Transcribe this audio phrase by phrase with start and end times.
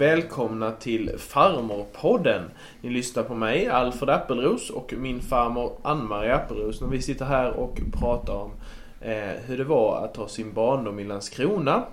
[0.00, 2.42] välkomna till Farmorpodden.
[2.80, 7.50] Ni lyssnar på mig, Alfred Appelros och min farmor Ann-Marie Appelros när vi sitter här
[7.50, 8.50] och pratar om
[9.00, 11.84] eh, hur det var att ha sin barndom i Landskrona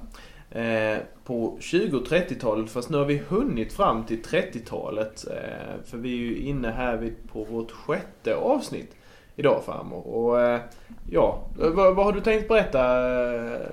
[0.51, 2.69] eh, på 20 och 30-talet.
[2.69, 5.25] Fast nu har vi hunnit fram till 30-talet.
[5.27, 8.95] Eh, för vi är ju inne här vid, på vårt sjätte avsnitt
[9.35, 10.07] idag farmor.
[10.07, 10.61] Och eh,
[11.09, 13.69] ja, vad, vad, har du tänkt berätta eh,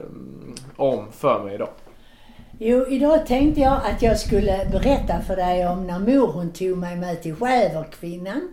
[0.77, 1.69] om för mig idag?
[2.59, 6.79] Jo, idag tänkte jag att jag skulle berätta för dig om när mor hon tog
[6.79, 8.49] mig med till Schäferkvinnan.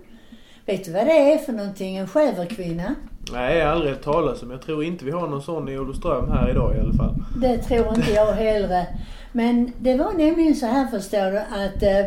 [0.66, 2.95] Vet du vad det är för någonting, en Schäferkvinna?
[3.32, 4.52] Nej, jag har aldrig hört talas om.
[4.52, 7.16] Jag tror inte vi har någon sån i Olofström här idag i alla fall.
[7.42, 8.86] Det tror inte jag heller.
[9.32, 12.06] Men det var nämligen så här förstår du att eh,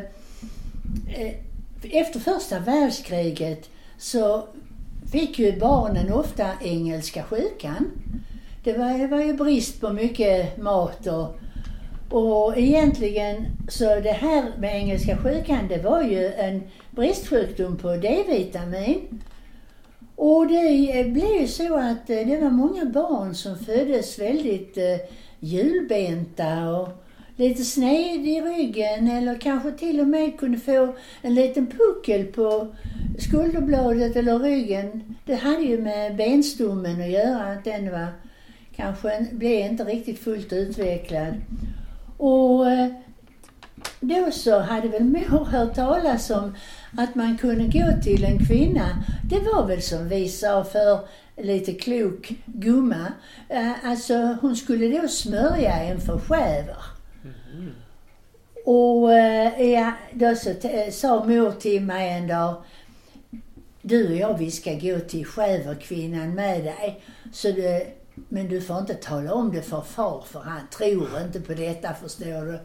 [1.22, 1.34] eh
[1.90, 4.48] efter första världskriget så
[5.12, 7.90] fick ju barnen ofta engelska sjukan.
[8.64, 11.38] Det var, det var ju brist på mycket mat och
[12.08, 19.22] och egentligen så det här med engelska sjukan det var ju en bristsjukdom på D-vitamin.
[20.16, 25.08] Och det blev ju så att eh, det var många barn som föddes väldigt eh,
[25.40, 26.88] hjulbenta och
[27.36, 32.74] lite sned i ryggen eller kanske till och med kunde få en liten puckel på
[33.18, 35.16] skulderbladet eller ryggen.
[35.24, 38.06] Det hade ju med benstommen att göra, att den var
[38.76, 41.34] kanske blev inte riktigt fullt utvecklad.
[42.16, 42.88] Och eh,
[44.00, 46.54] då så hade väl mor hört talas om
[46.98, 49.04] att man kunde gå till en kvinna.
[49.30, 51.00] Det var väl som vi sa för
[51.36, 53.12] lite klok gumma.
[53.48, 56.82] Eh, alltså hon skulle då smörja en för schäver.
[57.24, 57.72] Mm.
[58.64, 60.50] Och eh, ja, då så
[60.92, 62.62] sa mor till mig en dag
[63.82, 67.02] du och jag vi ska gå till schäverkvinnan med dig.
[67.32, 67.86] Så det,
[68.28, 71.94] men du får inte tala om det för far för han tror inte på detta
[71.94, 72.58] förstår du.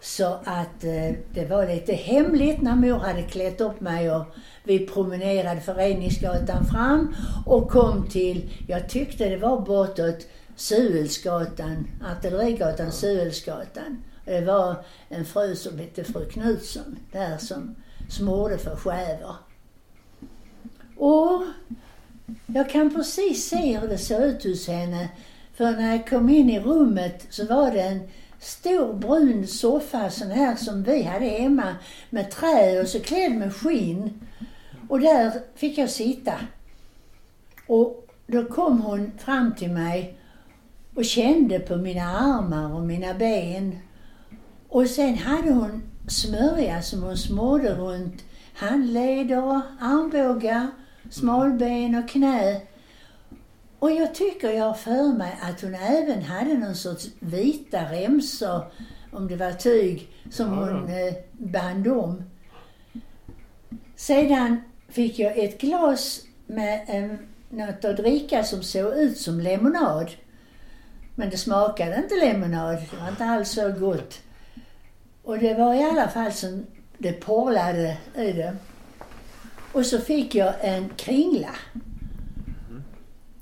[0.00, 4.24] Så att eh, det var lite hemligt när mor hade klätt upp mig och
[4.64, 7.14] vi promenerade Föreningsgatan fram
[7.46, 14.04] och kom till, jag tyckte det var bortåt Suelsgatan, Artillerigatan, Suelsgatan.
[14.24, 17.74] Det var en fru som hette fru Knutsson där som
[18.08, 19.36] smorde för skäver.
[20.96, 21.42] Och
[22.46, 25.08] jag kan precis se hur det såg ut hos henne.
[25.54, 28.00] För när jag kom in i rummet så var det en
[28.38, 31.76] stor brun soffa sån här som vi hade hemma
[32.10, 34.20] med trä och så klädd med skinn.
[34.88, 36.34] Och där fick jag sitta.
[37.66, 40.18] Och då kom hon fram till mig
[40.94, 43.78] och kände på mina armar och mina ben.
[44.68, 50.66] Och sen hade hon smörja som hon smorde runt handleder, armbågar
[51.12, 52.60] smalben och knä.
[53.78, 58.72] Och jag tycker jag har för mig att hon även hade någon sorts vita remsor,
[59.12, 62.22] om det var tyg, som ja, hon eh, band om.
[63.96, 67.18] Sedan fick jag ett glas med eh,
[67.50, 70.10] något att dricka som såg ut som lemonad.
[71.14, 72.76] Men det smakade inte lemonad.
[72.90, 74.20] Det var inte alls så gott.
[75.22, 76.66] Och det var i alla fall som
[76.98, 78.56] det porlade i det.
[79.72, 81.54] Och så fick jag en kringla.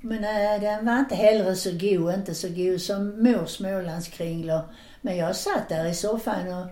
[0.00, 4.60] Men äh, den var inte heller så god, inte så god som mors smålandskringlor.
[5.00, 6.66] Men jag satt där i soffan och,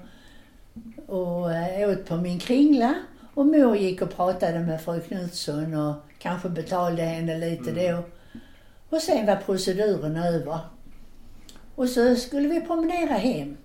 [1.17, 2.95] och äh, åt på min kringla.
[3.35, 7.97] Och mor gick och pratade med fru Knutsson och kanske betalade henne lite mm.
[7.97, 8.03] då.
[8.91, 10.59] Och sen var proceduren över.
[11.75, 13.57] Och så skulle vi promenera hem.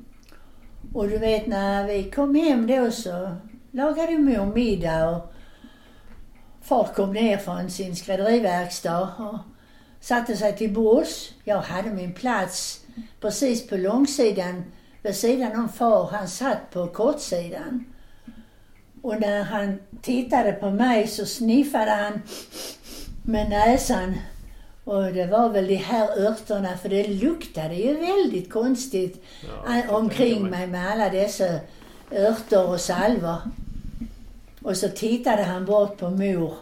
[0.94, 3.36] Och du vet när vi kom hem då så
[3.72, 5.33] lagade mor middag och
[6.64, 9.40] Far kom ner från sin skrädderiverkstad och
[10.00, 11.34] satte sig till bords.
[11.44, 12.82] Jag hade min plats
[13.22, 14.64] precis på långsidan
[15.02, 16.10] vid sidan om far.
[16.12, 17.86] Han satt på kortsidan.
[19.02, 22.22] Och när han tittade på mig så sniffade han
[23.24, 24.16] med näsan.
[24.84, 29.24] Och det var väl de här örterna, för det luktade ju väldigt konstigt
[29.68, 31.60] ja, omkring mig med alla dessa
[32.12, 33.38] örter och salvor.
[34.64, 36.54] Och så tittade han bort på mor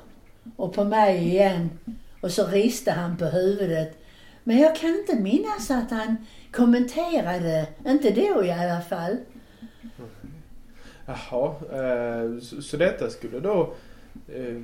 [0.55, 1.69] och på mig igen.
[2.21, 3.97] Och så riste han på huvudet.
[4.43, 6.17] Men jag kan inte minnas att han
[6.51, 9.17] kommenterade, inte då i alla fall.
[11.05, 13.73] Jaha, eh, så detta skulle då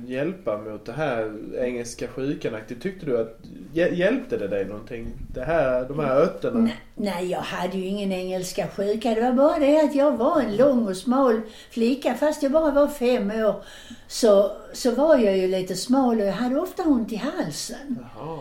[0.06, 2.82] hjälpa mot det här engelska sjukanaktigt.
[2.82, 3.38] Tyckte du att,
[3.72, 5.06] hjälpte det dig någonting?
[5.34, 6.60] Det här, de här örterna?
[6.60, 9.14] Nej, nej, jag hade ju ingen engelska sjuka.
[9.14, 11.40] Det var bara det att jag var en lång och smal
[11.70, 12.14] flicka.
[12.14, 13.64] Fast jag bara var fem år
[14.08, 17.98] så, så var jag ju lite smal och jag hade ofta ont i halsen.
[18.16, 18.38] Jaha.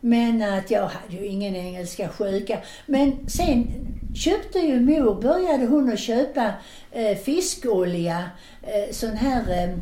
[0.00, 2.58] Men att jag hade ju ingen engelska sjuka.
[2.86, 3.66] Men sen
[4.14, 6.52] köpte ju mor, började hon att köpa
[6.92, 8.30] eh, fiskolja,
[8.62, 9.76] eh, sån här, eh,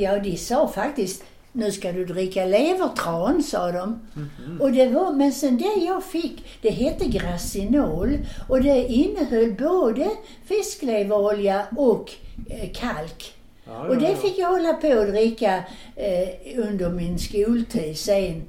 [0.00, 4.00] ja de sa faktiskt nu ska du dricka levertran, sa de.
[4.14, 4.60] Mhm.
[4.60, 10.10] Och det var, men sen det jag fick, det hette Gracinol och det innehöll både
[10.44, 12.10] fiskleverolja och
[12.50, 13.34] eh, kalk.
[13.64, 15.64] Ja, Och det fick jag hålla på att dricka
[15.96, 18.42] eh, under min skoltid sen.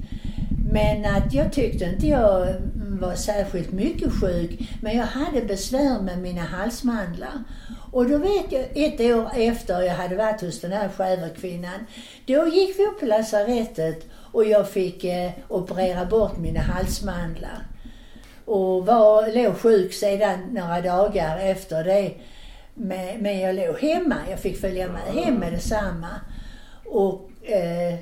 [0.72, 2.48] Men att jag tyckte inte jag
[2.98, 4.60] var särskilt mycket sjuk.
[4.82, 7.44] Men jag hade besvär med mina halsmandlar.
[7.92, 11.86] Och då vet jag, ett år efter jag hade varit hos den här schäferkvinnan,
[12.26, 17.68] då gick vi upp på lasarettet och jag fick eh, operera bort mina halsmandlar.
[18.46, 22.12] Och var, låg sjuk sedan några dagar efter det.
[22.74, 24.16] Men, men jag låg hemma.
[24.30, 26.10] Jag fick följa med hem med detsamma.
[26.86, 28.00] Och eh,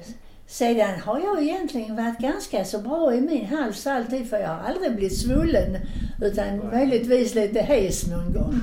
[0.48, 4.70] sedan har jag egentligen varit ganska så bra i min hals alltid för jag har
[4.70, 5.78] aldrig blivit svullen.
[6.22, 8.56] Utan möjligtvis lite hes någon gång.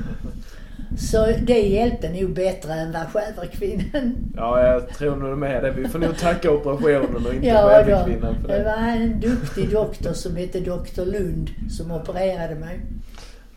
[0.99, 4.15] Så det hjälpte nog bättre än vad schäferkvinnan.
[4.37, 5.71] Ja, jag tror nog med det.
[5.71, 8.65] Vi får nog tacka operationen och inte Ja, då, schäferkvinnan för det det.
[8.65, 12.81] var en duktig doktor som hette doktor Lund som opererade mig.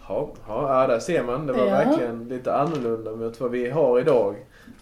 [0.10, 1.48] Ja, ja, där ser man.
[1.48, 1.72] Det var Ja.
[1.72, 4.36] verkligen lite annorlunda mot vad vi har idag.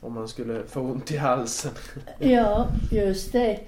[0.05, 1.71] Om man skulle få ont i halsen.
[2.19, 3.59] Ja, just det.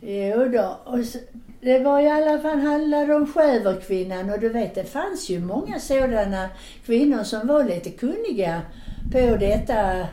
[0.00, 0.76] Jo då.
[0.84, 1.18] Och så,
[1.60, 5.78] det var i alla fall handlade om schäferkvinnan och du vet det fanns ju många
[5.78, 6.48] sådana
[6.86, 8.62] kvinnor som var lite kunniga
[9.12, 10.06] på detta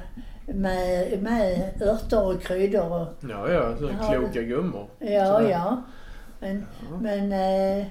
[0.45, 4.87] med, med örter och kryddor och Ja, ja, så kloka gummor.
[4.99, 5.49] ja, Sådär.
[5.49, 5.83] ja.
[6.39, 6.97] Men, Ja.
[7.01, 7.85] men eh,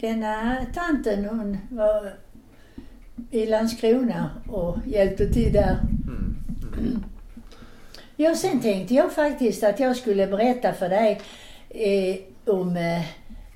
[0.00, 2.12] denna tanten hon var
[3.30, 5.76] i Landskrona och hjälpte till där.
[8.16, 11.20] Ja, sen tänkte jag faktiskt att jag skulle berätta för dig
[11.68, 12.16] eh,
[12.54, 13.02] om eh,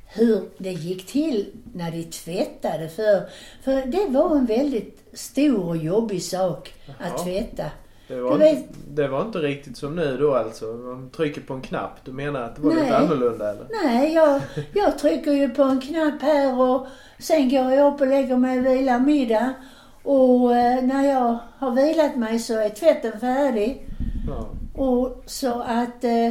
[0.07, 3.23] hur det gick till när de tvättade för
[3.63, 6.97] För det var en väldigt stor och jobbig sak Jaha.
[7.01, 7.65] att tvätta.
[8.09, 10.67] Det, var Du inte, det var inte riktigt som nu då alltså.
[10.67, 12.05] Man trycker på en knapp.
[12.05, 12.83] Du menar att det var Nej.
[12.83, 13.67] lite annorlunda eller?
[13.85, 14.41] Nej, jag,
[14.75, 16.87] jag trycker ju på en knapp här och
[17.19, 19.55] sen går jag upp och lägger mig och vilar middag.
[20.05, 23.87] Och eh, när jag har vilat mig så är tvätten färdig.
[24.29, 24.49] Ja.
[24.83, 26.31] Och så att eh,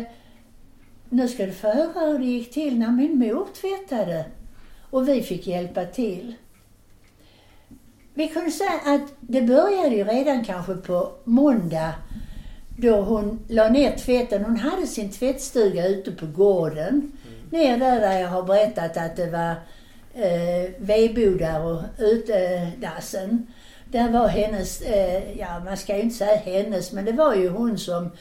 [1.10, 4.26] nu ska du få höra hur det gick till när min mor tvättade.
[4.90, 6.34] Och vi fick hjälpa till.
[8.14, 11.94] Vi kunde säga att det började ju redan kanske på måndag
[12.78, 14.46] då hon la ner tvätten.
[14.46, 17.12] Hon hade sin tvättstuga ute på gården.
[17.50, 19.56] Ner där, där jag har berättat att det var
[20.14, 23.48] eh, vedbodar och utedassen.
[23.94, 27.50] Där var hennes, eh, ja man ska ju inte säga hennes, men det var ju
[27.50, 28.12] hon som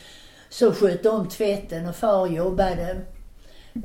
[0.48, 3.00] så skötte om tvätten och far jobbade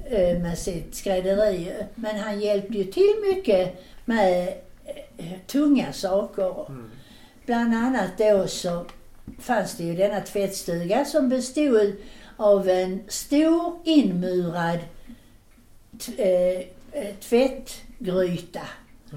[0.06, 1.74] eh, med sitt skrädderi.
[1.96, 4.48] Men han hjälpte ju till mycket med
[5.18, 6.66] eh, tunga saker.
[6.70, 6.90] Mm.
[7.46, 8.86] Bland annat då så
[9.40, 11.96] fanns det ju denna tvättstuga som bestod
[12.38, 14.80] av en stor inmurad
[16.18, 16.60] eh,
[16.92, 18.68] eh, tvättgryta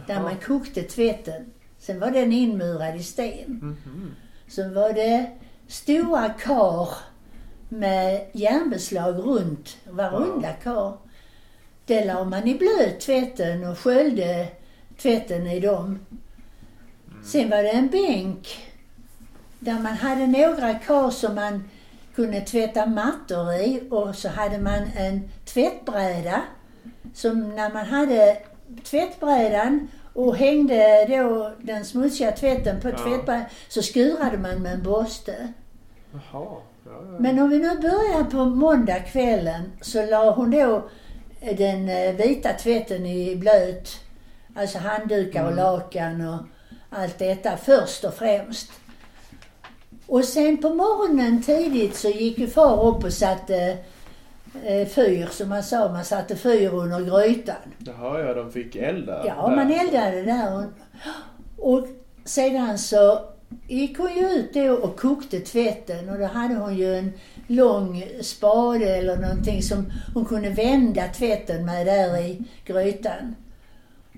[0.07, 1.53] där man kokte tvätten.
[1.81, 3.59] Sen var den inmurad i sten.
[3.63, 4.15] Mhm.
[4.49, 5.31] Så var det
[5.69, 6.89] stora kar
[7.69, 9.77] med järnbeslag runt.
[9.91, 10.97] Var runda kar.
[11.87, 14.49] Det la man i blöt tvätten och sköljde
[14.99, 15.99] tvätten i dem.
[17.25, 18.49] Sen var det en bänk
[19.59, 21.71] där man hade några kar som man
[22.15, 26.43] kunde tvätta mattor i och så hade man en tvättbräda
[27.15, 28.37] som när man hade
[28.85, 32.97] tvättbrädan och hängde då den smutsiga tvätten på Ja.
[32.97, 35.53] tvättbrädan så skurade man med en borste.
[36.13, 36.21] Jaha.
[36.33, 37.01] Ja, ja.
[37.19, 40.89] Men om vi nu börjar på måndagskvällen så la hon då
[41.57, 43.91] den eh, vita tvätten i blöt.
[44.57, 45.65] Alltså handdukar och Mm.
[45.65, 46.39] lakan och
[46.99, 48.71] allt detta först och främst.
[50.07, 53.77] Och sen på morgonen tidigt så gick ju far upp och satte eh,
[54.95, 55.93] fyr, som man sa.
[55.93, 57.57] Man satte fyr under grytan.
[57.79, 59.57] Jaha, ja, de fick elda Ja, där.
[59.57, 60.55] man eldade där.
[60.57, 61.87] Och, och
[62.25, 63.21] sedan så
[63.69, 67.13] gick hon ju ut då och kokte tvätten och då hade hon ju en
[67.47, 73.35] lång spade eller någonting som hon kunde vända tvätten med där i grytan.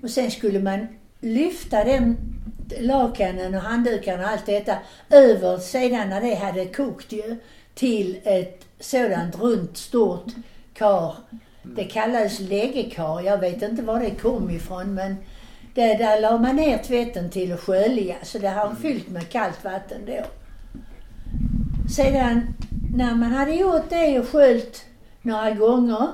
[0.03, 0.87] Och sen skulle man
[1.21, 2.17] lyfta den
[2.79, 4.77] lakanen och handdukarna och allt detta
[5.09, 7.35] över sedan när det hade kokt ju
[7.75, 10.31] till ett sådant runt stort
[10.73, 11.15] kar.
[11.63, 13.21] Det kallades läggekar.
[13.21, 15.15] Jag vet inte var det kom ifrån men
[15.73, 19.63] det, där la man ner tvätten till att skölja så det har fyllt med kallt
[19.63, 20.23] vatten då.
[21.95, 22.55] Sedan
[22.95, 24.85] när man hade gjort det och sköljt
[25.21, 26.07] några gånger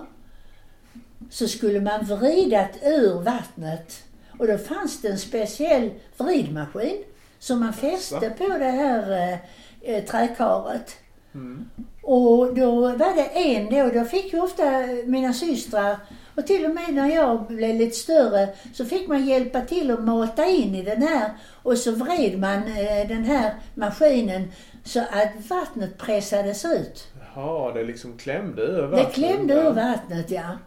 [1.29, 4.03] så skulle man vridat ur vattnet.
[4.39, 7.03] Och då fanns det en speciell vridmaskin
[7.39, 9.39] som man fäste på det här eh,
[9.81, 10.97] eh, träkaret.
[11.33, 11.69] Mm.
[12.11, 14.63] Och då var det en då, då fick ju ofta
[15.05, 15.97] mina systrar
[16.35, 20.03] och till och med när jag blev lite större så fick man hjälpa till att
[20.03, 21.31] mata in i den här
[21.63, 24.51] och så vred man eh, den här maskinen
[24.83, 27.07] så att vattnet pressades ut.
[27.35, 29.13] Jaha, det liksom klämde ur Det vattnet.
[29.13, 30.57] klämde ur vattnet, ja.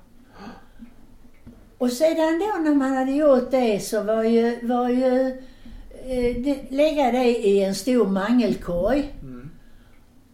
[1.78, 5.28] Och sedan då när man hade gjort det så var ju, var ju
[6.06, 9.12] eh, det, lägga det i en stor mangelkorg.
[9.22, 9.41] Mm.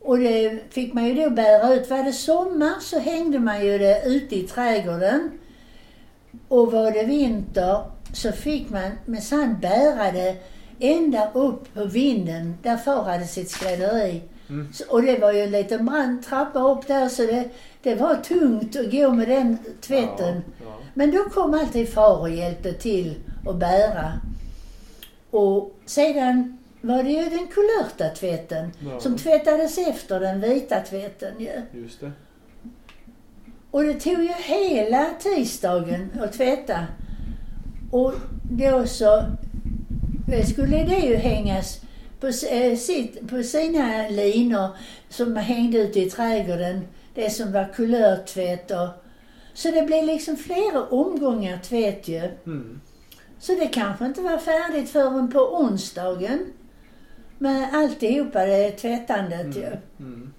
[0.09, 1.91] Och det fick man ju då bära ut.
[1.91, 5.31] Var det sommar så hängde man ju det ute i trädgården.
[6.49, 10.37] Och var det vinter så fick man med sand bära det
[10.79, 14.23] ända upp på vinden där far hade sitt skrädderi.
[14.49, 14.69] Mm.
[14.89, 17.49] Och det var ju en liten brant trappa upp där så det,
[17.83, 20.43] det var tungt att gå med den tvätten.
[20.61, 20.79] Ja, ja.
[20.95, 23.15] Men då kom alltid far och hjälpte till
[23.47, 24.13] att bära.
[25.31, 29.01] Och sedan var det ju den kulörta tvätten Ja.
[29.01, 31.81] som tvättades efter den vita tvätten ju.
[31.81, 32.13] Just det.
[33.71, 36.87] Och det tog ju hela tisdagen att tvätta.
[37.91, 38.13] Och
[38.51, 39.23] då så
[40.53, 41.81] skulle det ju hängas
[42.21, 44.69] på, eh, sitt, på sina linor
[45.09, 46.81] som hängde ute i trädgården.
[47.15, 48.89] Det som var kulörtvätt och...
[49.55, 52.31] Så det blev liksom flera omgångar tvätt ju.
[52.47, 52.81] Mm.
[53.39, 56.39] Så det kanske inte var färdigt förrän på onsdagen.
[57.39, 59.67] Med alltihopa det tvättandet ju.
[60.01, 60.33] Mm.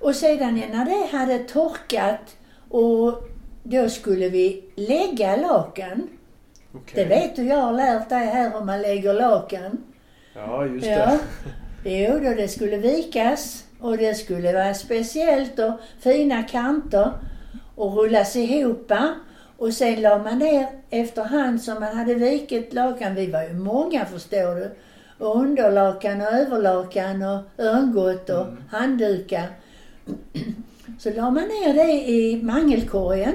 [0.00, 2.36] Och sedan när det hade torkat
[2.68, 3.28] och
[3.62, 6.08] då skulle vi lägga lakan.
[6.74, 6.94] Okej.
[6.94, 9.84] Det vet du, jag har lärt dig här hur man lägger lakan.
[10.34, 10.96] Ja, just Ja.
[10.96, 11.18] det.
[11.84, 17.12] Jo, då det skulle vikas och det skulle vara speciellt och fina kanter
[17.74, 18.92] och rullas ihop.
[19.56, 23.14] Och sen la man ner efterhand som man hade vikit lakan.
[23.14, 24.70] Vi var ju många förstår du.
[25.20, 28.56] Och underlakan och överlakan och örngott och Mm.
[28.70, 29.46] handdukar.
[30.98, 33.34] Så la man ner det i mangelkorgen.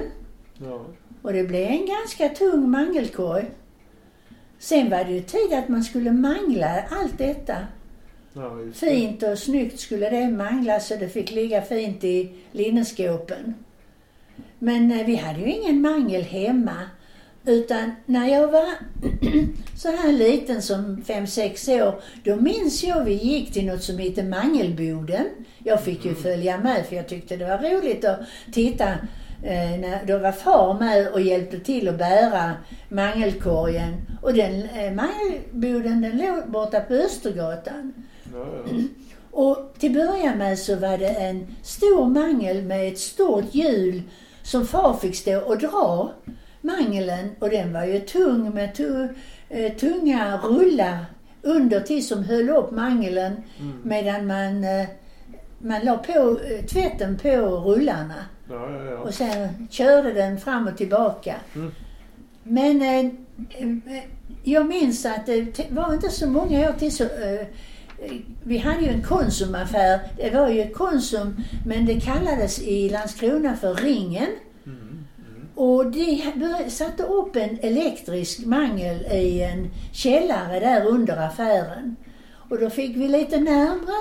[0.58, 0.80] Ja.
[1.22, 3.44] Och det blev en ganska tung mangelkorg.
[4.58, 7.56] Sen var det ju tid att man skulle mangla allt detta.
[8.32, 8.72] ja, det.
[8.72, 13.54] Fint och snyggt skulle det manglas så det fick ligga fint i linneskåpen.
[14.58, 16.76] Men eh, vi hade ju ingen mangel hemma.
[17.46, 18.68] Utan när jag var
[19.76, 23.98] så här liten som fem sex år, då minns jag vi gick till något som
[23.98, 25.24] heter Mangelboden.
[25.58, 28.20] Jag fick ju följa med för jag tyckte det var roligt att
[28.52, 28.88] titta
[29.42, 32.52] eh, när då var far med och hjälpte till att bära
[32.88, 33.94] mangelkorgen.
[34.22, 37.92] Och den eh, mangelboden den låg borta på Östergatan.
[39.30, 44.02] Och till början med så var det en stor mangel med ett stort hjul
[44.42, 46.12] som far fick stå och dra
[46.66, 49.08] mangeln och den var ju tung med tu,
[49.48, 51.04] eh, tunga rullar
[51.42, 53.80] under till som höll upp mangeln Mm.
[53.82, 54.86] medan man, eh,
[55.58, 58.14] man la på eh, tvätten på rullarna
[58.50, 58.98] Ja, ja, ja.
[58.98, 61.34] och sen körde den fram och tillbaka.
[61.54, 61.72] Mm.
[62.42, 62.80] Men
[64.44, 67.04] jag minns att det var inte så många år till så
[68.44, 70.00] vi hade ju en Konsumaffär.
[70.16, 74.26] Det var ju Konsum, men det kallades i Landskrona för Ringen.
[75.56, 76.22] Och de
[76.68, 81.96] satte upp en elektrisk mangel i en källare där under affären.
[82.50, 83.94] Och då fick vi lite närmre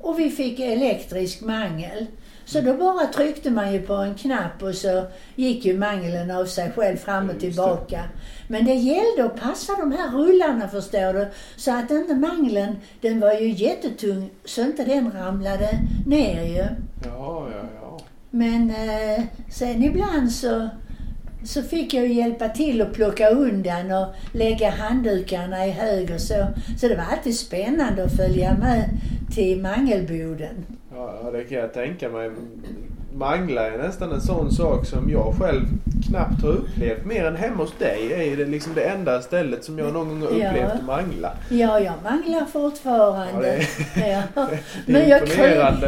[0.00, 2.06] och vi fick elektrisk mangel.
[2.44, 6.44] Så då bara tryckte man ju på en knapp och så gick ju mangeln av
[6.44, 8.04] sig själv fram och tillbaka.
[8.48, 13.20] Men det gällde att passa de här rullarna förstår du, så att inte mangeln, den
[13.20, 15.68] var ju jättetung, så inte den ramlade
[16.06, 16.66] ner ju.
[17.04, 17.98] Ja, ja, ja.
[18.30, 20.68] Men eh, sen ibland så,
[21.46, 26.46] så fick jag hjälpa till att plocka undan och lägga handdukarna i hög och så.
[26.78, 28.88] Så det var alltid spännande att följa med
[29.34, 30.66] till mangelboden.
[30.94, 32.30] Ja, det kan jag tänka mig.
[33.16, 35.62] Mangla är nästan en sån sak som jag själv
[36.08, 37.04] knappt har upplevt.
[37.04, 40.20] Mer än hemma hos dig är det liksom det enda stället som jag någon gång
[40.22, 40.48] har Ja.
[40.50, 41.32] upplevt att mangla.
[41.48, 43.66] Ja, jag manglar fortfarande.
[43.96, 44.46] Ja, Ja.
[44.86, 45.44] det Men jag, kru,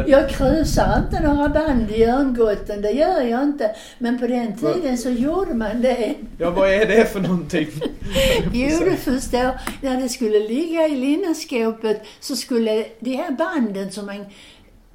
[0.07, 3.75] jag krusar inte några band i örngotten, det gör jag inte.
[3.99, 6.13] Men på den tiden så gjorde man det.
[6.37, 7.67] Ja, vad är det för någonting?
[8.53, 9.51] Jo, du förstår.
[9.81, 14.25] När det skulle ligga i linneskåpet så skulle de här banden som man,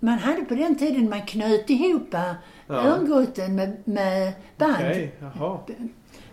[0.04, 2.14] man hade på den tiden, man knöt ihop
[2.66, 2.74] Ja.
[2.74, 4.74] örngotten med, med band.
[4.74, 5.58] Okej, jaha.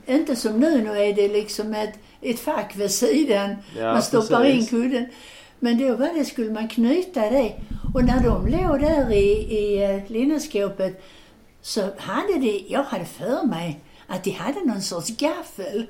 [0.06, 3.56] Inte som nu, nu är det liksom ett, ett fack vid sidan.
[3.78, 4.74] Ja, man stoppar precis.
[4.74, 5.06] in kudden.
[5.60, 7.54] Men då var det, skulle man knyta det.
[7.94, 11.04] Och när de låg där i, i eh, linneskåpet,
[11.62, 15.86] så hade de, jag hade för mig att de hade någon sorts gaffel.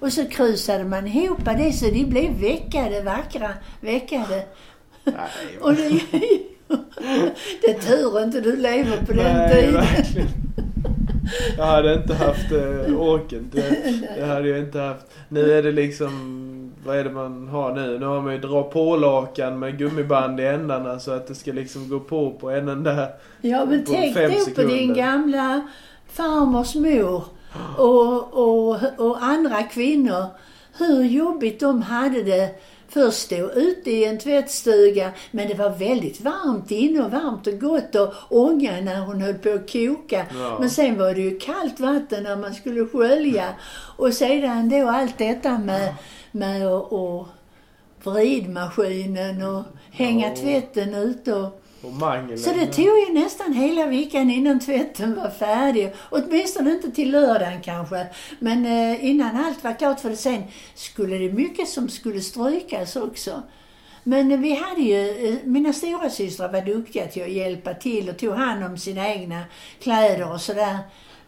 [0.00, 4.46] Och så krusade man ihop det så de blev veckade, vackra, veckade.
[5.04, 5.14] Nej,
[5.60, 6.00] Och det,
[7.62, 9.74] det är tur inte du lever på den Nej, tiden.
[9.74, 10.28] verkligen.
[11.56, 13.50] Jag hade inte haft eh, orken.
[13.52, 13.84] Det,
[14.16, 15.06] det hade jag inte haft.
[15.28, 17.98] Nu är det liksom, vad är det man har nu?
[17.98, 21.52] Nu har man ju dra på lakan med gummiband i ändarna så att det ska
[21.52, 23.08] liksom gå på på en enda.
[23.40, 25.68] Ja, men På tänk då på din gamla
[26.12, 27.24] farmors mor
[27.76, 30.24] och, och, och andra kvinnor.
[30.78, 32.50] Hur jobbigt de hade det.
[32.92, 37.60] Först stå ute i en tvättstuga, men det var väldigt varmt inne och varmt och
[37.60, 40.26] gott och ånga när hon höll på att koka.
[40.34, 40.56] Ja.
[40.60, 43.54] Men sen var det ju kallt vatten när man skulle skölja.
[43.96, 45.94] Och sedan då allt detta med,
[46.32, 47.28] med att och
[48.04, 50.36] vridmaskinen och hänga Ja.
[50.36, 52.38] tvätten ute och och mangel.
[52.38, 55.92] så det tog ju nästan hela veckan innan tvätten var färdig.
[56.10, 58.06] Åtminstone inte till lördagen kanske.
[58.38, 60.42] Men eh, innan allt var klart för sen
[60.74, 63.42] skulle det mycket som skulle strykas också.
[64.04, 68.18] Men vi hade ju, eh, mina stora systrar var duktiga till att hjälpa till och
[68.18, 69.42] tog hand om sina egna
[69.82, 70.78] kläder och sådär.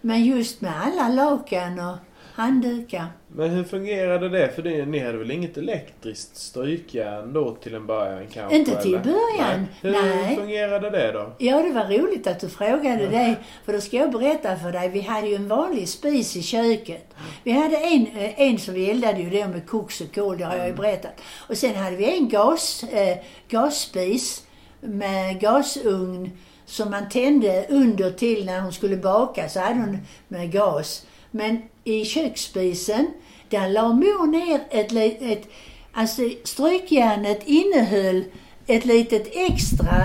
[0.01, 1.97] Men just med alla lakan och
[2.35, 3.07] handdukar.
[3.29, 4.49] Men hur fungerade det?
[4.49, 8.57] För det, ni hade väl inget elektriskt strykjärn då till en början kanske?
[8.57, 9.05] Inte till eller?
[9.05, 9.93] början, Nej.
[9.93, 10.37] Hur nej.
[10.37, 11.33] fungerade det då?
[11.39, 13.37] Ja, det var roligt att du frågade det.
[13.65, 14.89] För då ska jag berätta för dig.
[14.89, 17.15] Vi hade ju en vanlig spis i köket.
[17.43, 20.45] Vi hade en, eh, en som vi eldade ju då med koks och kol, det
[20.45, 21.21] har jag ju berättat.
[21.49, 24.47] Och sen hade vi en gas, eh, gasspis
[24.81, 26.31] med gasugn
[26.65, 29.99] som man tände under till när hon skulle baka, så hade hon
[30.29, 31.07] med gas.
[31.31, 33.07] Men i köksspisen,
[33.49, 35.49] där la mor ner ett, li- ett
[35.93, 38.25] alltså strykjärnet innehöll
[38.67, 39.97] ett litet extra,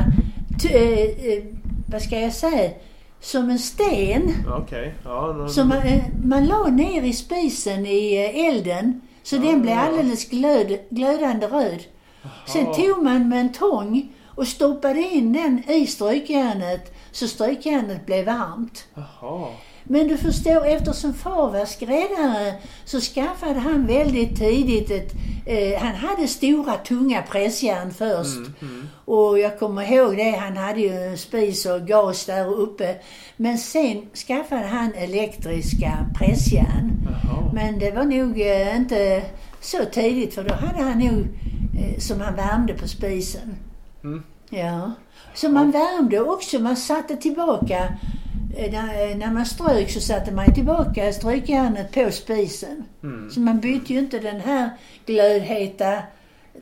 [0.72, 1.00] eh,
[1.32, 1.44] eh,
[1.88, 2.72] vad ska jag säga,
[3.20, 4.34] som en sten.
[4.64, 4.96] Okej.
[5.04, 9.62] Ja, Som man, eh, man la ner i spisen i eh, elden, så Ja, den
[9.62, 11.84] blev alldeles glöd, glödande röd.
[12.48, 12.74] Sen Jaha.
[12.74, 18.86] tog man med en tång och stoppade in den i strykjärnet, så strykjärnet blev varmt.
[18.94, 19.48] Jaha.
[19.90, 22.54] Men du förstår, eftersom far var skräddare
[22.86, 25.14] så skaffade han väldigt tidigt ett...
[25.46, 28.38] Eh, han hade stora tunga pressjärn först.
[28.62, 32.96] Mm, Och jag kommer ihåg det, han hade ju spis och gas där uppe.
[33.38, 36.92] Men sen skaffade han elektriska pressjärn.
[37.06, 37.52] Jaha.
[37.54, 39.22] Men det var nog eh, inte
[39.62, 41.28] så tidigt för då hade han nog
[41.80, 43.56] eh, som han värmde på spisen.
[44.04, 44.24] Mm.
[44.50, 44.92] Ja.
[45.34, 47.98] Så man värmde också, man satte tillbaka,
[48.58, 52.84] när, när man strök så satte man tillbaka strykjärnet på spisen.
[53.04, 53.32] Mm.
[53.32, 54.70] Så man bytte ju inte den här
[55.06, 55.98] glödheta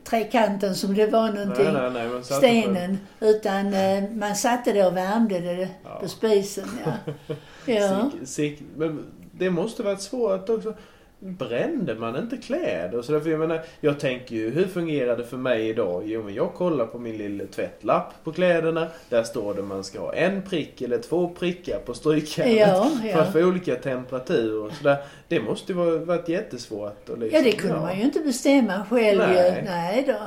[0.04, 2.24] trekanten som det var någonting, Nej, nej, nej.
[2.24, 5.98] Stenen, utan eh, man satte det och värmde det Ja.
[6.00, 6.68] på spisen.
[6.84, 6.92] Ja.
[7.26, 7.32] På,
[7.72, 8.10] ja.
[8.24, 8.62] Sick, sick.
[8.76, 10.74] Men det måste varit svårt också.
[11.18, 13.20] Brände man inte kläder och sådär?
[13.20, 16.02] För jag menar, jag tänker ju, hur fungerar det för mig idag?
[16.06, 18.86] Jo, men jag kollar på min lilla tvättlapp på kläderna.
[19.08, 22.56] Där står det man ska ha en prick eller två prickar på strykjärnet.
[22.58, 23.20] Ja, För ja.
[23.20, 24.96] att få olika temperaturer och sådär.
[25.28, 27.10] Det måste ju varit jättesvårt.
[27.10, 29.54] att liksom, Ja, det kunde man ju inte bestämma själv Nej.
[29.58, 29.70] ju.
[29.70, 30.18] Nej då.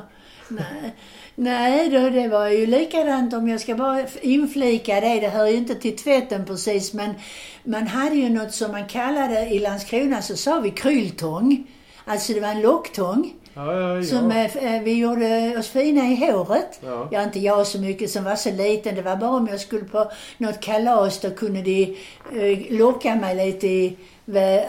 [0.49, 0.95] Nej.
[1.35, 5.19] Nej då, det var ju likadant om jag ska bara inflika det.
[5.19, 7.13] Det hör ju inte till tvätten precis men
[7.63, 11.67] man hade ju något som man kallade, i Landskrona så sa vi kryltång.
[12.05, 14.03] Alltså det var en locktång Ja, ja, ja.
[14.03, 16.79] som eh, eh, vi gjorde oss fina i håret.
[16.85, 17.07] Ja.
[17.11, 18.95] Ja, inte jag så mycket som var så liten.
[18.95, 21.97] Det var bara om jag skulle på något kalas, då kunde de
[22.35, 23.97] eh, locka mig lite i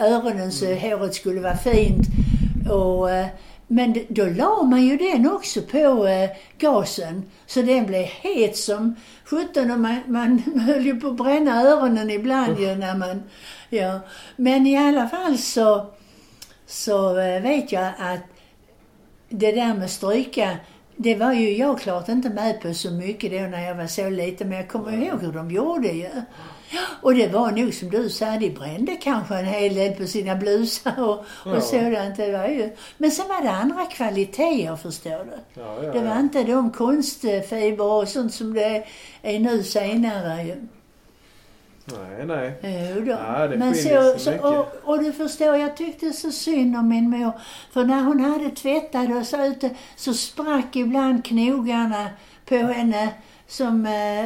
[0.00, 2.06] öronen så håret skulle vara fint.
[2.70, 3.26] Och, eh,
[3.72, 7.22] men då la man ju den också på eh, gasen.
[7.46, 12.10] Så den blev het som sjutton och man, man höll ju på att bränna öronen
[12.10, 13.22] ibland ju när man...
[13.68, 14.00] Ja.
[14.36, 15.86] Men i alla fall så,
[16.66, 18.20] så eh, vet jag att
[19.28, 20.56] det där med stryka,
[20.96, 24.10] det var ju jag klart inte med på så mycket då när jag var så
[24.10, 26.02] liten, men jag kommer ihåg hur de gjorde ju.
[26.02, 26.22] Ja,
[27.02, 30.36] och det var nog som du sa, de brände kanske en hel del på sina
[30.36, 31.60] blusar och, och Ja.
[31.60, 32.16] sådant.
[32.16, 32.70] Det var ju.
[32.98, 35.60] Men sen var det andra kvaliteter förstår du.
[35.60, 38.84] Ja, ja, Det var inte de konstfiber och sånt som det
[39.22, 40.54] är nu senare ju.
[41.84, 42.92] Nej, nej.
[42.96, 43.10] Jo då.
[43.10, 47.10] Ja, det Men så, så, och, och du förstår, jag tyckte så synd om min
[47.10, 47.32] mor.
[47.72, 52.06] För när hon hade tvättat så ute så sprack ibland knogarna
[52.44, 53.08] på henne
[53.46, 54.24] som, eh,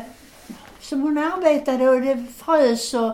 [0.84, 3.12] som hon arbetade och det frös och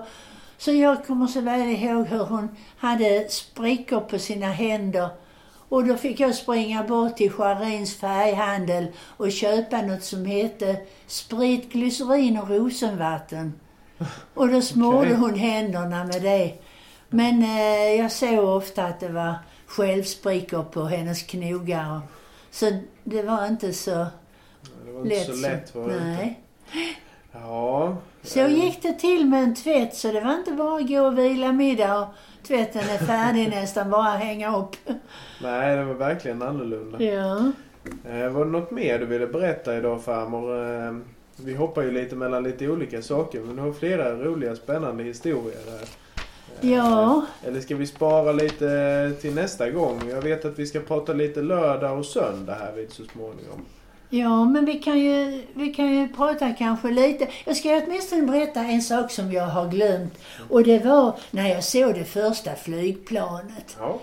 [0.59, 5.09] så jag kommer så väl ihåg hur hon hade sprickor på sina händer.
[5.69, 11.73] Och då fick jag springa bort till Scharins färghandel och köpa något som hette sprit,
[11.73, 13.53] glycerin och rosenvatten.
[14.35, 15.15] Och då smorde Okej.
[15.15, 16.55] hon händerna med det.
[17.09, 19.35] Men eh, jag såg ofta att det var
[19.67, 22.01] självsprickor på hennes knogar.
[22.51, 22.71] Så
[23.05, 25.27] det var inte så Det var inte lätt.
[25.27, 26.35] så lätt var det inte.
[27.33, 27.97] Ja.
[28.23, 31.01] Så eh, gick det till med en tvätt, så det var inte bara att gå
[31.01, 32.09] och vila middag och
[32.47, 34.77] tvätten är färdig nästan, bara hänga upp.
[35.43, 37.03] Nej, det var verkligen annorlunda.
[37.03, 37.53] Ja.
[38.11, 40.75] Eh, var det något mer du ville berätta idag farmor?
[40.87, 40.97] Eh,
[41.37, 45.61] vi hoppar ju lite mellan lite olika saker men du har flera roliga spännande historier
[45.67, 45.89] där.
[46.61, 47.27] Ja.
[47.45, 50.01] Eller ska vi spara lite till nästa gång?
[50.09, 53.65] Jag vet att vi ska prata lite lördag och söndag här vid så småningom.
[54.13, 57.29] Ja, men vi kan, ju, vi kan ju prata kanske lite.
[57.45, 60.15] Jag ska åtminstone berätta en sak som jag har glömt.
[60.49, 63.77] Och det var när jag såg det första flygplanet.
[63.81, 64.01] Ja.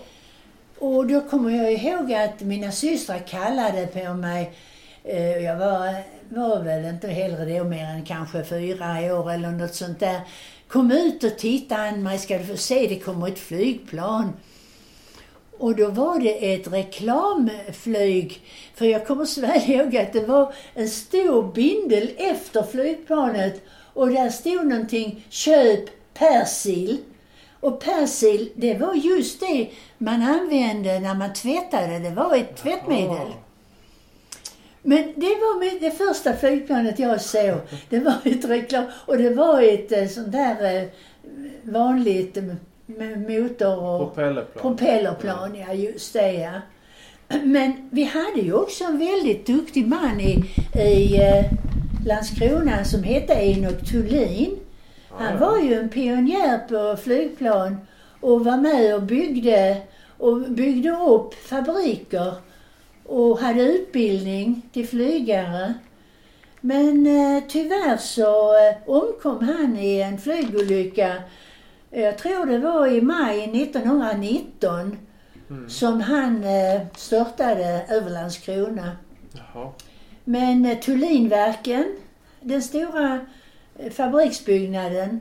[0.78, 4.52] Och då kommer jag ihåg att mina systrar kallade på mig.
[5.04, 5.94] eh, Jag var,
[6.28, 10.20] var väl inte heller då mer än kanske fyra år eller något sånt där.
[10.68, 14.32] Kom ut och titta Ann-Maj, ska du få se, det kommer ett flygplan.
[15.58, 18.40] Och då var det ett reklamflyg.
[18.74, 23.62] För jag kommer så väl ihåg att det var en stor bindel efter flygplanet.
[23.92, 26.98] Och där stod någonting, köp persil.
[27.60, 29.68] Och persil, det var just det
[29.98, 31.98] man använde när man tvättade.
[31.98, 33.32] Det var ett tvättmedel.
[34.82, 37.58] Men det var det första flygplanet jag såg.
[37.88, 40.88] Det var ett reklam och det var ett eh, sånt där eh,
[41.62, 42.56] vanligt mm,
[42.96, 44.62] med motor och Propellerplan.
[44.62, 45.54] propellerplan.
[45.54, 46.50] Ja, just det ja.
[47.44, 51.44] Men vi hade ju också en väldigt duktig man i, i eh,
[52.06, 54.56] Landskrona som hette Enoch Thulin.
[55.10, 57.76] Han var ju en pionjär på flygplan
[58.20, 59.76] och var med och byggde,
[60.18, 62.32] och byggde upp fabriker
[63.04, 65.74] och hade utbildning till flygare.
[66.60, 71.14] Men eh, tyvärr så eh, omkom han i en flygolycka.
[71.90, 74.96] Jag tror det var i maj 1919
[75.50, 75.70] Mm.
[75.70, 78.96] som han eh, störtade över Landskrona.
[79.32, 79.72] Jaha.
[80.24, 81.96] Men eh, Tullinverken,
[82.40, 83.20] den stora
[83.78, 85.20] eh, fabriksbyggnaden,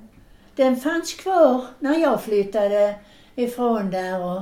[0.56, 2.96] den fanns kvar när jag flyttade
[3.36, 4.42] ifrån där och,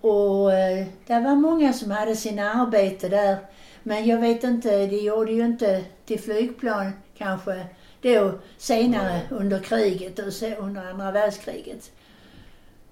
[0.00, 3.36] och eh, det var många som hade sina arbete där.
[3.82, 7.66] Men jag vet inte, de gjorde ju inte till flygplan kanske
[8.04, 11.90] då senare under kriget och se, under andra världskriget.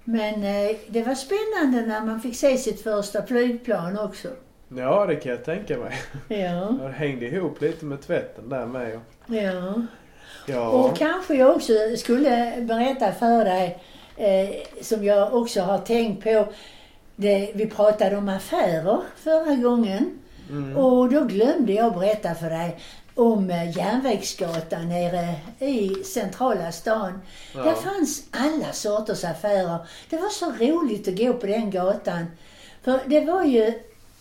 [0.03, 4.27] Men eh, det var spännande när man fick se sitt första flygplan också.
[4.77, 5.93] Ja, det kan jag tänka mig.
[6.27, 6.77] Ja.
[6.81, 8.99] Det hängde ihop lite med tvätten där med.
[9.25, 9.73] Ja.
[10.47, 10.69] Ja.
[10.69, 13.79] Och kanske jag också skulle berätta för dig,
[14.17, 16.47] eh, som jag också har tänkt på.
[17.15, 20.19] Det, vi pratade om affärer förra gången.
[20.49, 20.77] Mm.
[20.77, 22.79] Och då glömde jag berätta för dig
[23.15, 27.21] om eh, Järnvägsgatan nere i centrala stan.
[27.55, 27.63] Ja.
[27.63, 29.77] Där fanns alla sorters affärer.
[30.09, 32.25] Det var så roligt att gå på den gatan.
[32.83, 33.73] För det var ju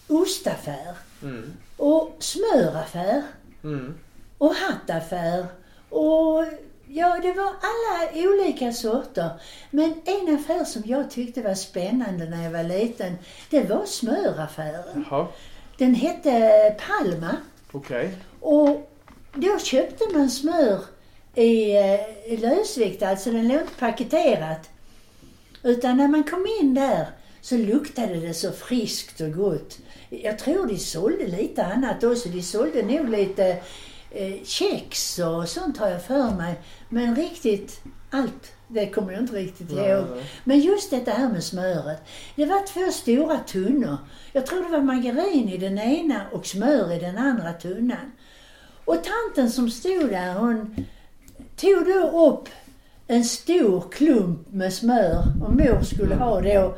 [0.08, 1.52] ostaffär Mm.
[1.76, 3.22] och smöraffär
[3.64, 3.94] Mm.
[4.38, 5.46] och hattaffär.
[5.88, 6.44] Och
[6.88, 9.30] ja, det var alla olika sorter.
[9.70, 13.18] Men en affär som jag tyckte var spännande när jag var liten,
[13.50, 15.04] det var smöraffären.
[15.10, 15.26] Jaha.
[15.78, 17.36] Den hette Palma.
[17.72, 18.14] Okej.
[18.42, 18.90] Och
[19.34, 20.80] då köpte man smör
[21.34, 24.70] i, eh, i lösvikt, alltså den låg inte paketerat.
[25.62, 27.06] Utan när man kom in där
[27.40, 29.78] så luktade det så friskt och gott.
[30.10, 32.28] Jag tror de sålde lite annat också.
[32.28, 33.62] De sålde nog lite
[34.10, 36.54] eh, kex och sånt har jag för mig.
[36.88, 40.06] Men riktigt allt, det kommer jag inte riktigt Nej, ihåg.
[40.14, 40.24] nej.
[40.44, 42.02] Men just detta här med smöret.
[42.36, 43.96] Det var två stora tunnor.
[44.32, 48.12] Jag tror det var margarin i den ena och smör i den andra tunnan.
[48.84, 50.86] Och tanten som stod där, hon
[51.56, 52.48] tog då upp
[53.06, 55.24] en stor klump med smör.
[55.42, 56.74] Och mor skulle ha då,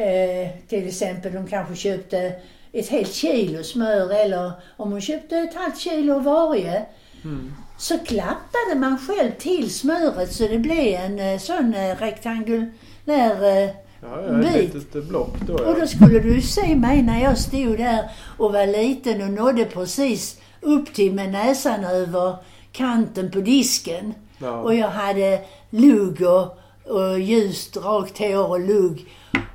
[0.00, 2.32] eh, till exempel, de kanske köpte
[2.72, 6.86] ett helt kilo smör eller om hon köpte ett halvt kilo varje.
[7.24, 7.52] Mm.
[7.78, 13.70] Så klappade man själv till smöret så det blev en eh, sån eh, rektangulär eh,
[14.02, 14.74] Ja, ja, Bit.
[14.74, 15.86] litet block då och då ja.
[15.86, 20.94] skulle du se mig när jag stod där och var liten och nådde precis upp
[20.94, 22.36] till med näsan över
[22.72, 24.14] kanten på disken.
[24.38, 24.60] ja.
[24.60, 29.06] Och jag hade lugg och, och ljust rakt hår och lugg.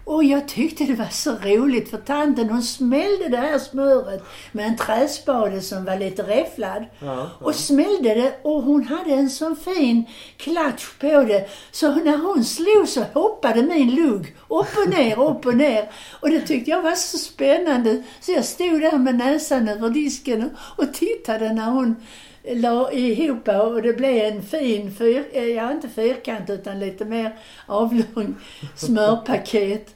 [0.06, 4.66] Och jag tyckte det var så roligt för tanten hon smällde det här smöret med
[4.66, 6.86] en träspade som var lite räfflad.
[7.00, 7.30] Ja, ja.
[7.40, 10.06] Och smällde det och hon hade en sån fin
[10.38, 11.50] klatsch på det.
[11.72, 15.92] Så när hon slog så hoppade min lugg upp och ner, upp och ner.
[16.20, 18.04] Och det tyckte jag var så spännande.
[18.20, 21.96] Så jag stod där med näsan över disken och, tittade när hon
[22.44, 27.38] la ihop och det blev en fin fyr, eh, ja inte fyrkant utan lite mer
[27.66, 28.36] avlång
[28.76, 29.95] smörpaket.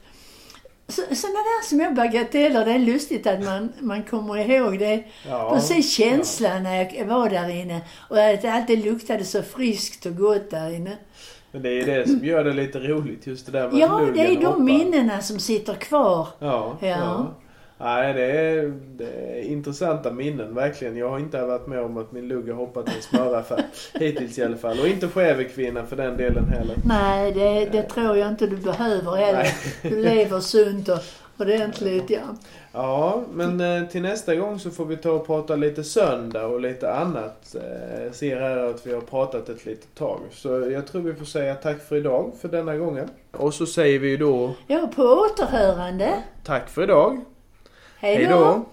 [0.90, 5.04] Så, sådana där små bagateller, det är lustigt att man, man kommer ihåg det.
[5.28, 10.06] Ja, Precis känslan när jag var där inne och att det alltid luktade så friskt
[10.06, 10.96] och gott där inne.
[11.52, 14.20] Men det är det som gör det lite roligt, just det där med Ja, det
[14.20, 14.58] är de hoppa.
[14.58, 16.28] minnena som sitter kvar.
[16.38, 16.86] Ja, ja.
[16.88, 17.34] Ja.
[17.80, 20.96] Nej, det är, det är intressanta minnen verkligen.
[20.96, 23.64] Jag har inte varit med om att min lugg har hoppat i en smöraffär.
[23.94, 24.80] hittills i alla fall.
[24.80, 26.76] Och inte Skävekvinnan för den delen heller.
[26.84, 29.46] Nej, det, det tror jag inte du behöver heller.
[29.82, 30.98] Du lever sunt och
[31.38, 32.20] ordentligt, ja.
[32.72, 36.60] Ja, men eh, till nästa gång så får vi ta och prata lite söndag och
[36.60, 37.54] lite annat.
[37.54, 40.20] Eh, Jag ser här att vi har pratat ett litet tag.
[40.32, 43.08] Så jag tror vi får säga tack för idag, för denna gången.
[43.32, 46.10] Och så säger vi då Ja, på återhörande.
[46.44, 47.20] tack för idag.
[48.02, 48.64] Hej då!